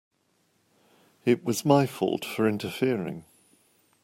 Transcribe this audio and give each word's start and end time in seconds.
It 1.25 1.43
was 1.43 1.63
my 1.63 1.85
fault 1.85 2.25
for 2.25 2.47
interfering. 2.47 3.23